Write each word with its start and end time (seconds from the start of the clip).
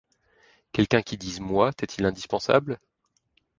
Quelqu’un 0.71 1.03
qui 1.03 1.15
dise 1.15 1.39
moi 1.41 1.73
t’est-il 1.73 2.05
indispensable? 2.07 2.79